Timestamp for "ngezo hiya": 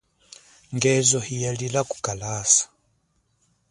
0.75-1.51